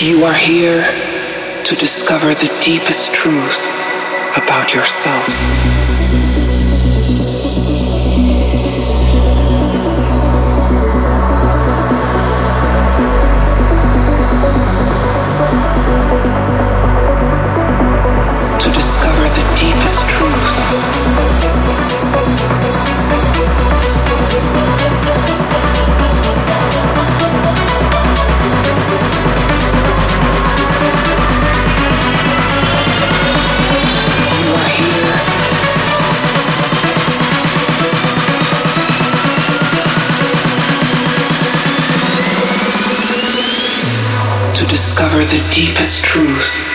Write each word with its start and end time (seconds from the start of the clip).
You 0.00 0.24
are 0.24 0.32
here 0.32 0.82
to 1.64 1.76
discover 1.76 2.34
the 2.34 2.48
deepest 2.64 3.12
truth 3.12 3.68
about 4.36 4.72
yourself. 4.72 5.57
The 45.30 45.46
deepest 45.50 46.04
truth. 46.06 46.67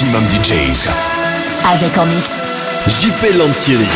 Maximum 0.00 0.24
DJs. 0.28 0.88
Avec 1.74 1.98
en 1.98 2.06
mix. 2.06 2.46
JP 2.88 3.36
Lantieri. 3.36 3.86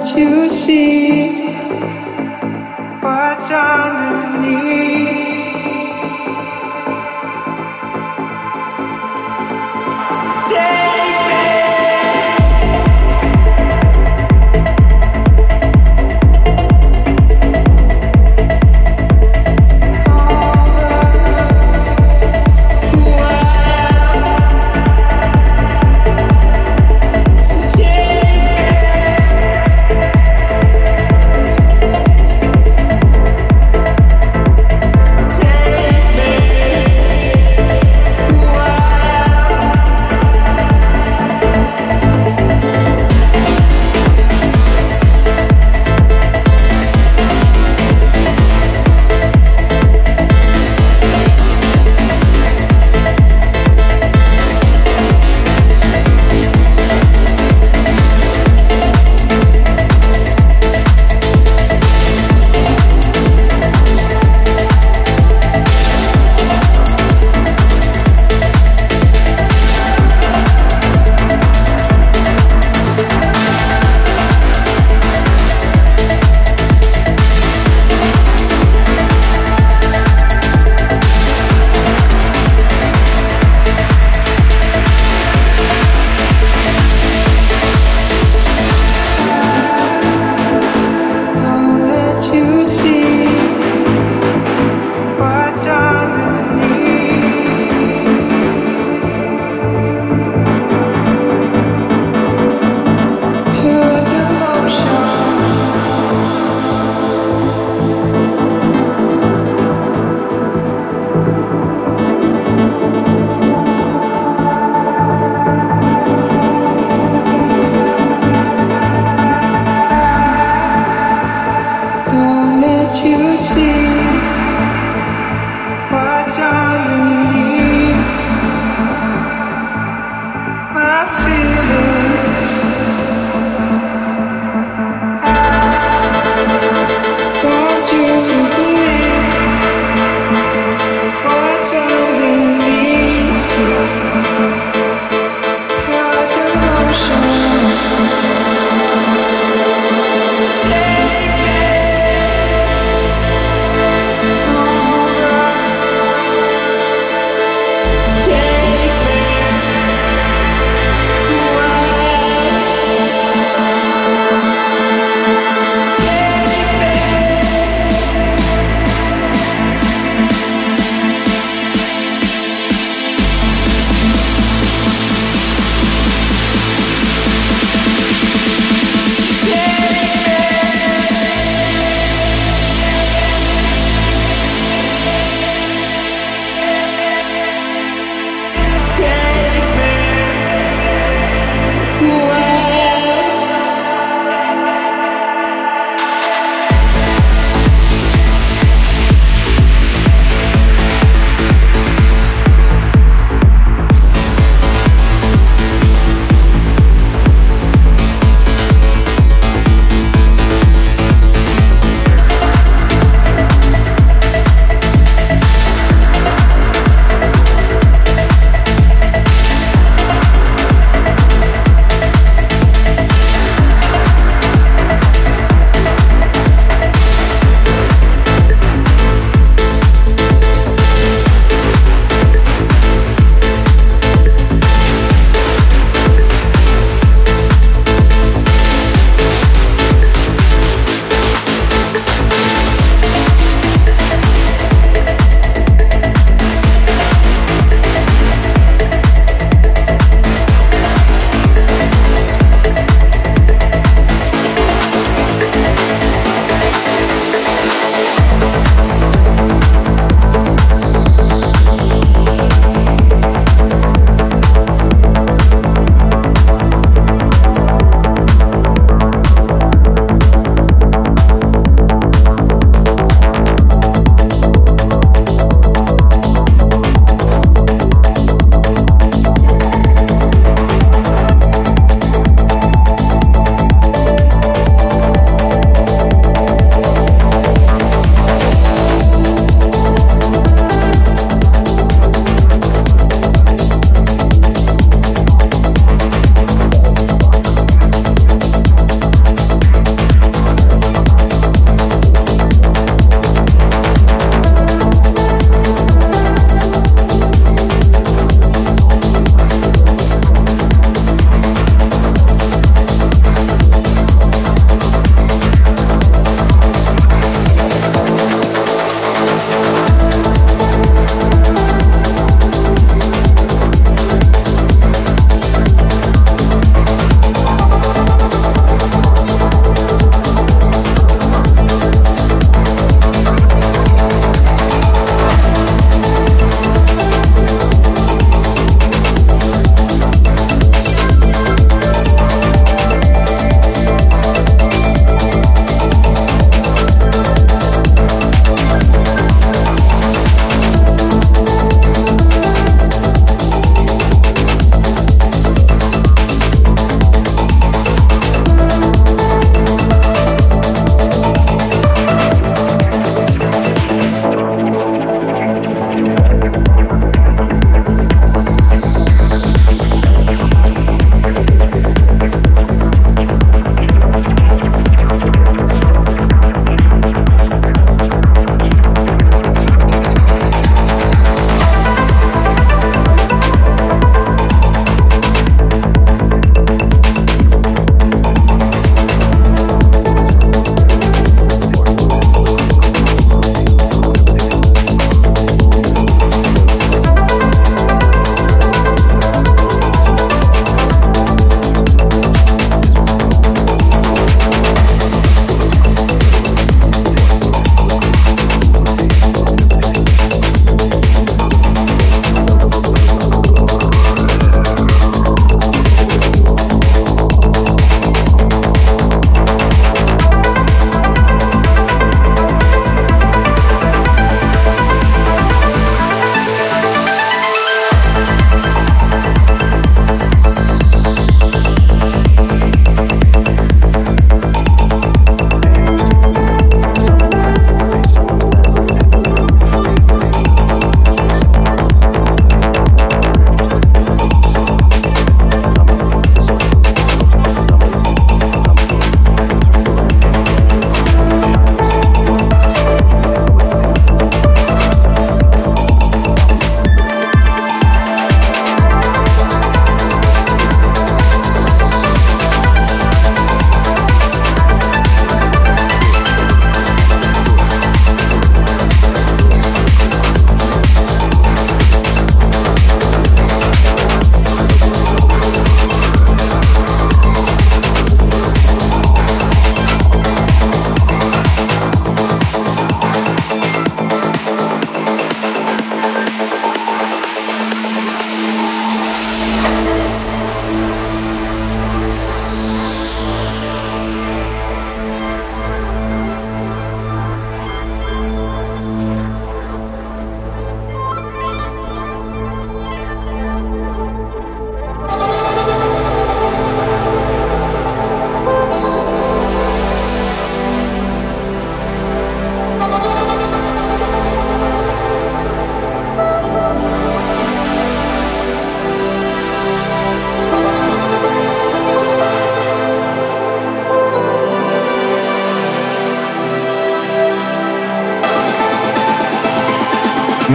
what 0.00 0.16
you 0.16 0.48
see. 0.48 1.54
What's 3.02 3.52
on? 3.52 3.79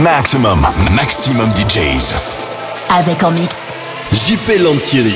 Maximum, 0.05 0.61
maximum 0.91 1.51
DJs. 1.55 2.13
Avec 2.89 3.23
en 3.23 3.31
mix. 3.31 3.73
JP 4.13 4.59
Lantieri. 4.59 5.15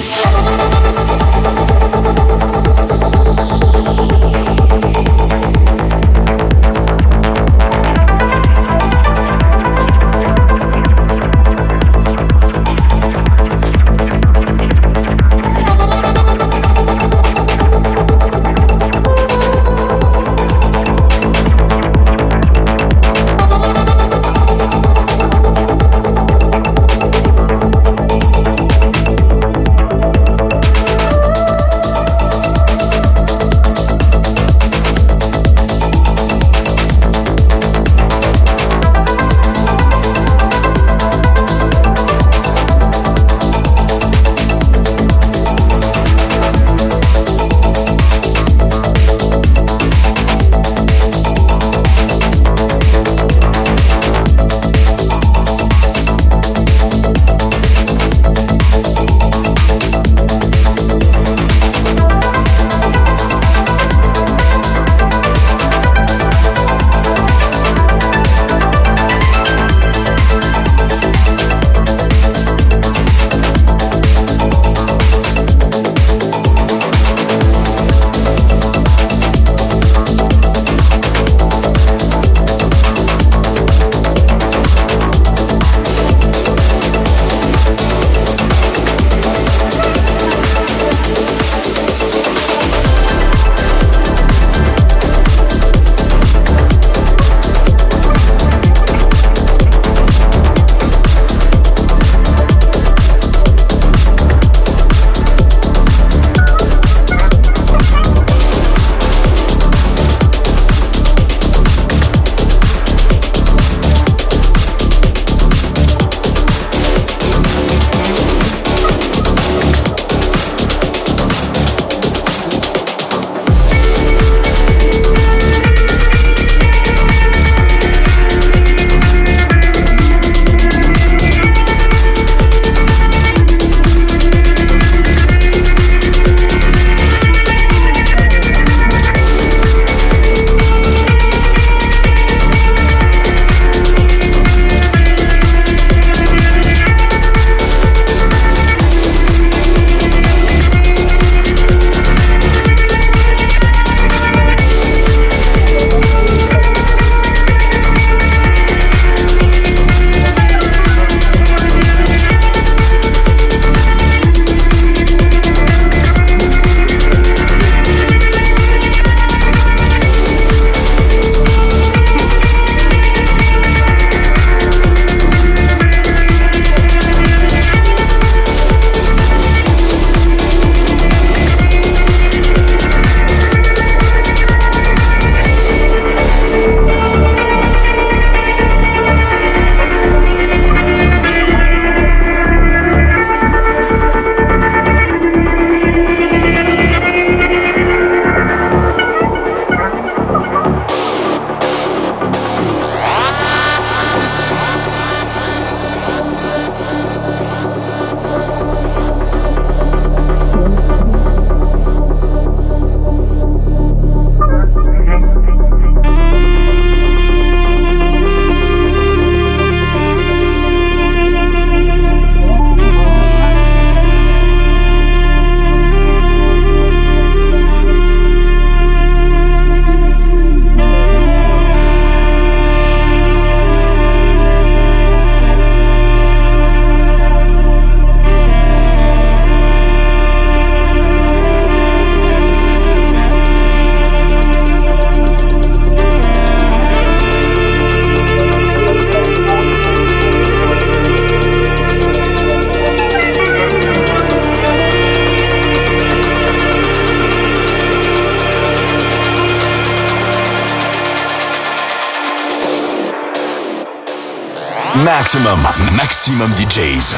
Maximum, 265.09 265.59
maximum 265.93 266.53
DJs. 266.55 267.15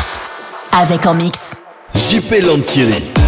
Avec 0.71 1.05
en 1.05 1.13
mix. 1.13 1.57
JP 1.93 2.41
Lantieri. 2.45 3.20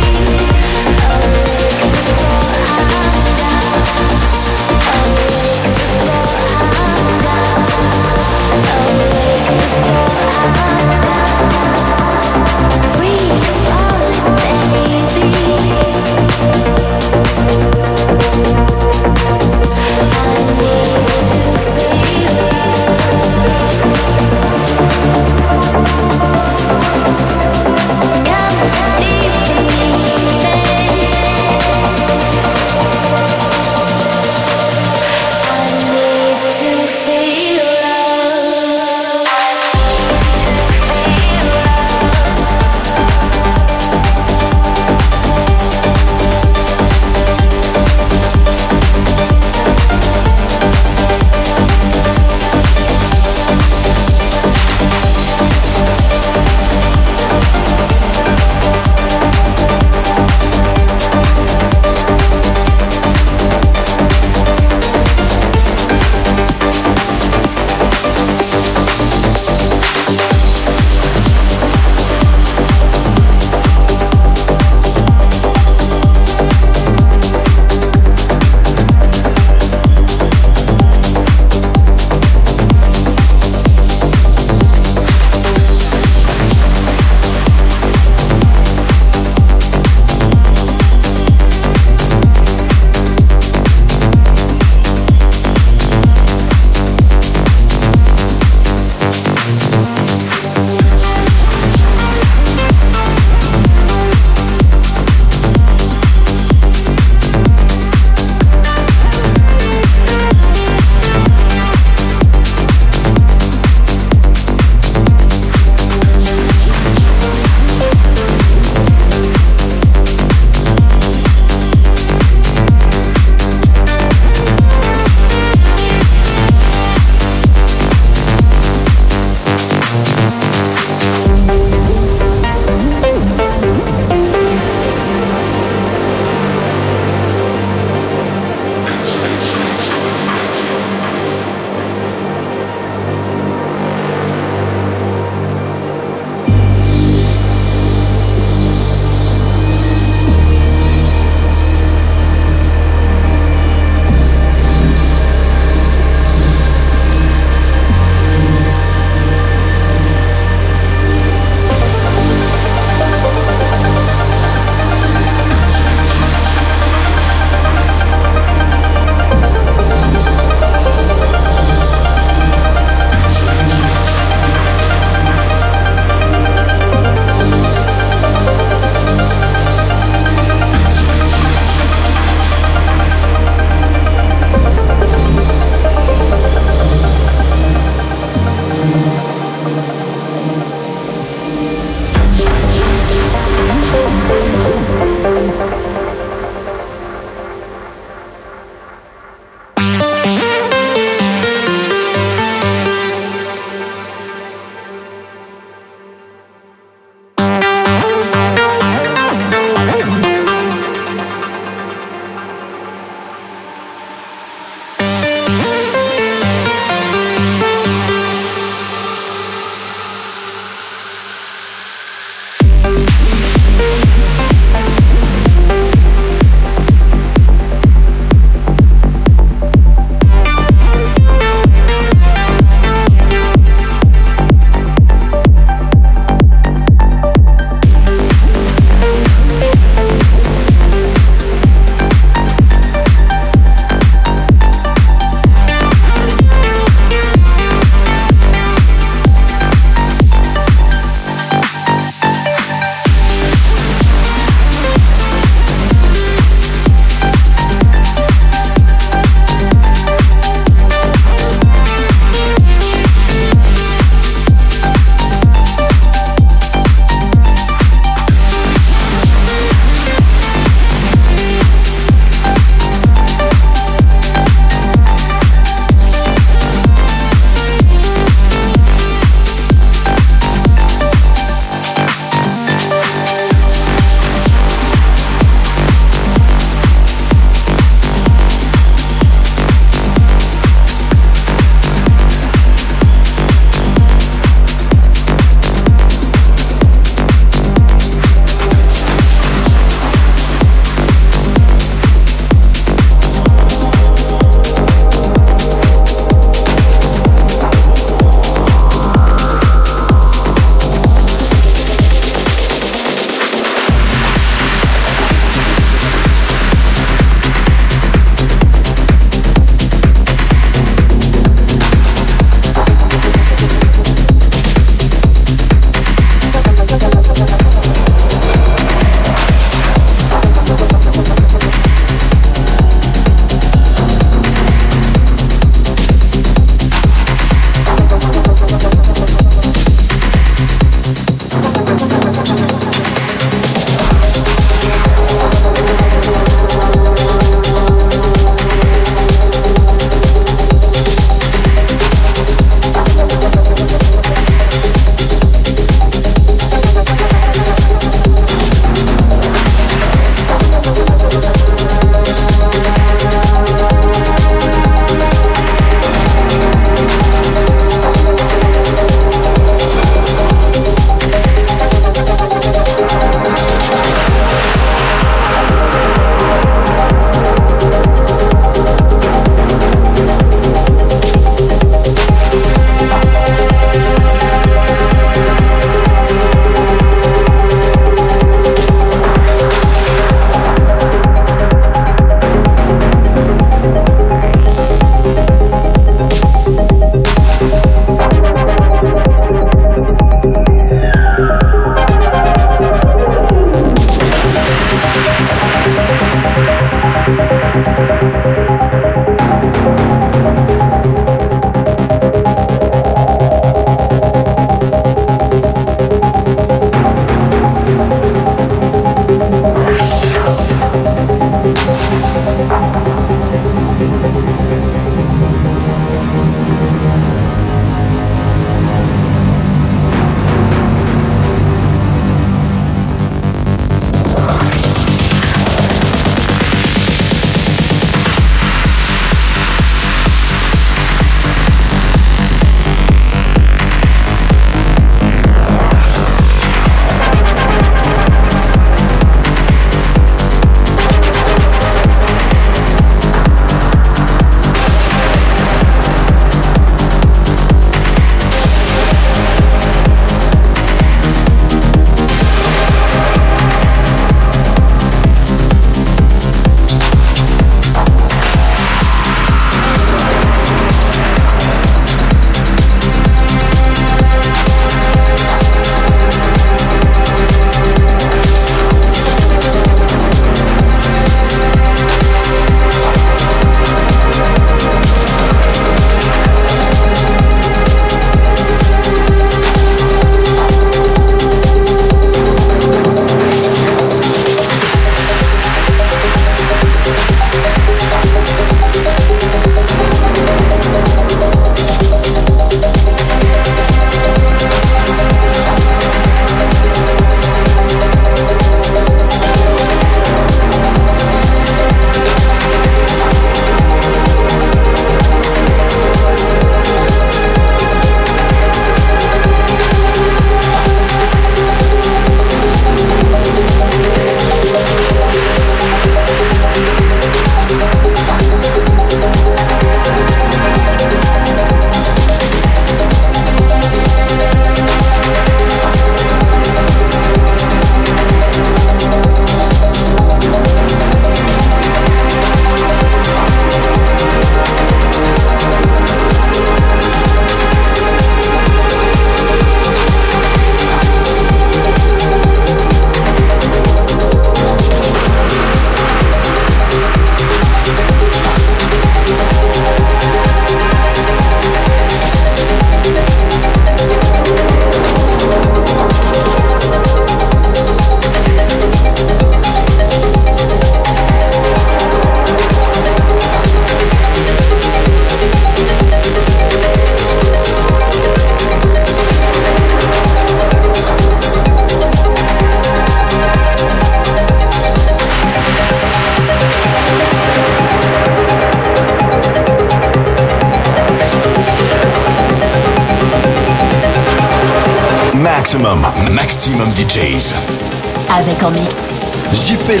JP 599.86 600.00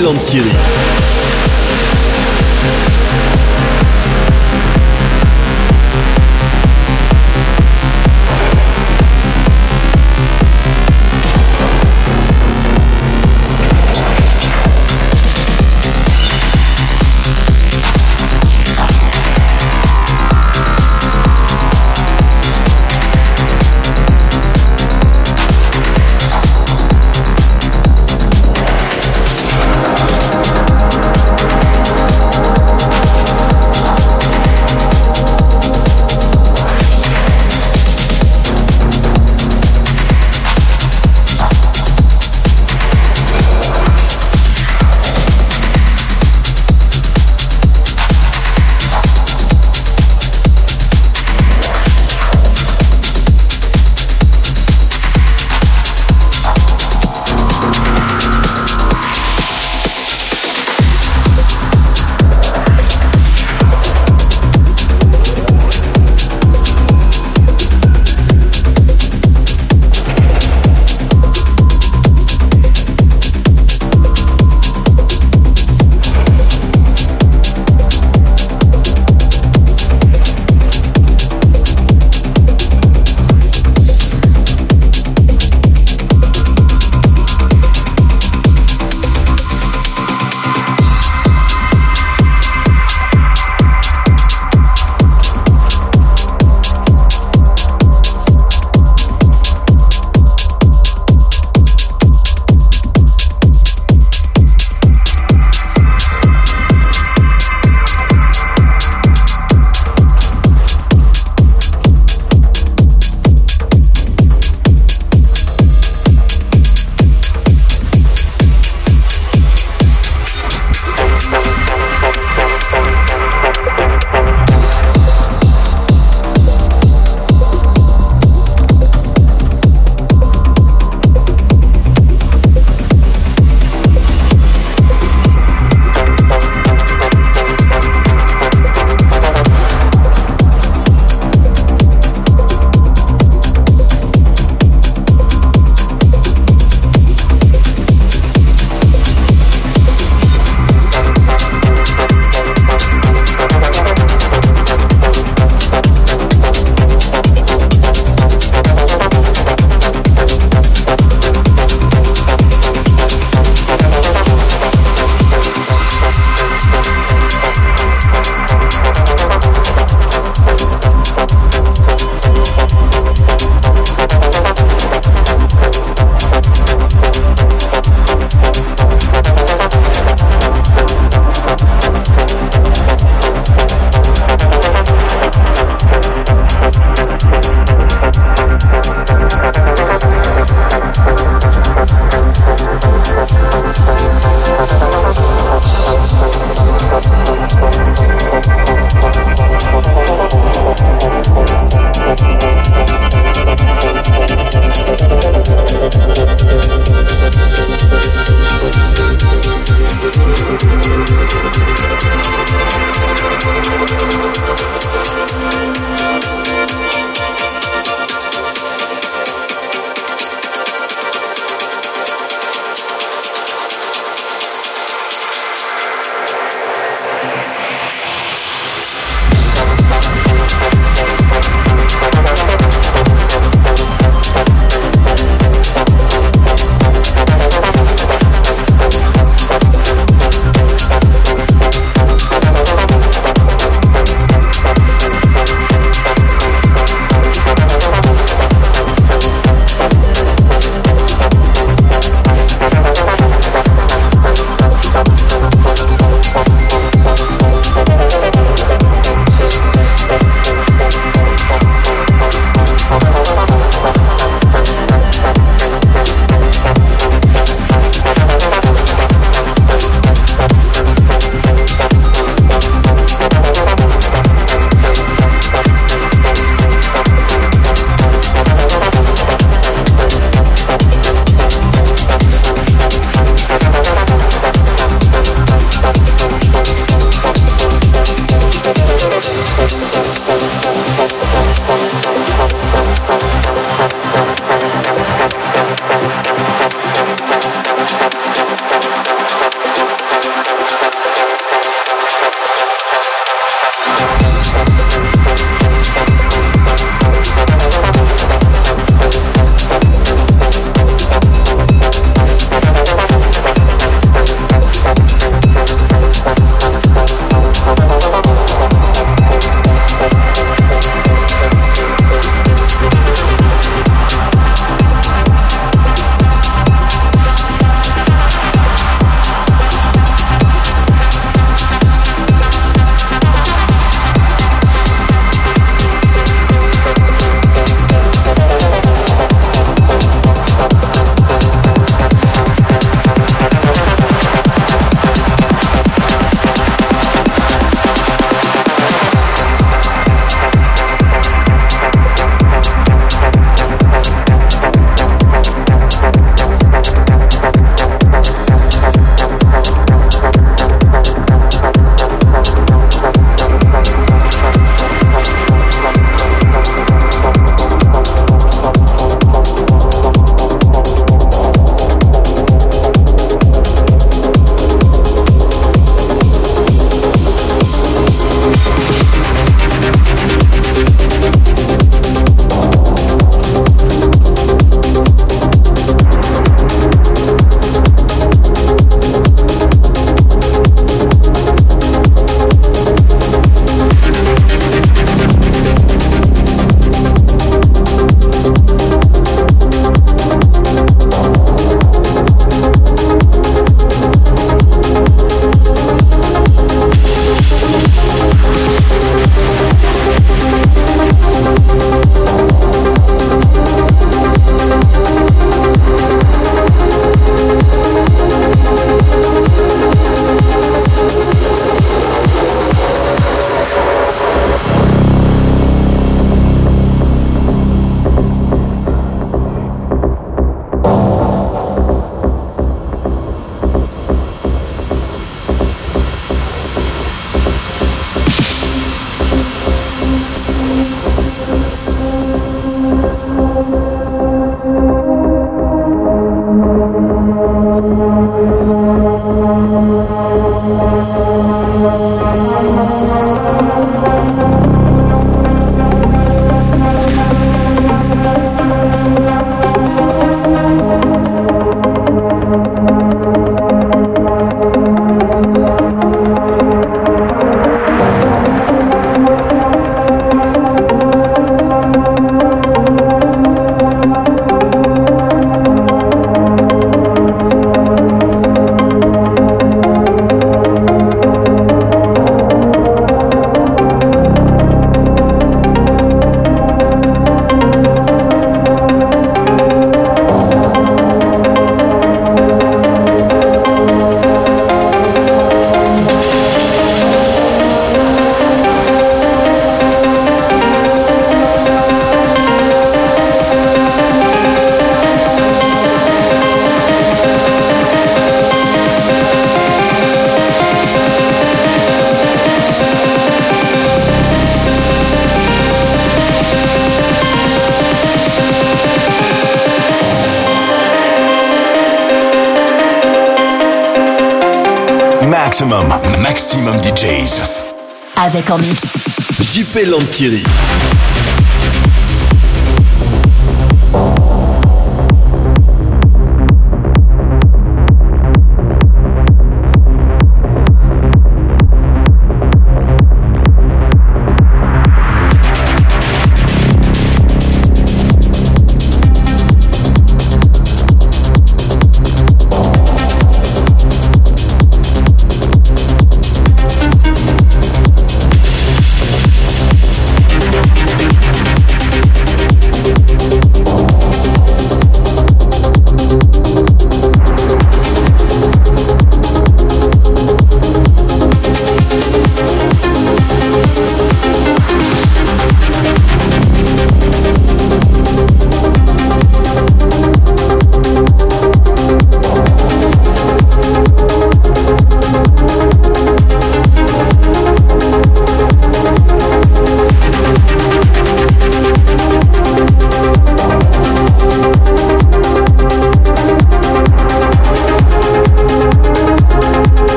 Avec 528.16 528.50
en 528.50 528.58
mix. 528.58 528.96
JP 529.40 529.86
Lantieri. 529.86 530.42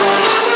soir. 0.00 0.49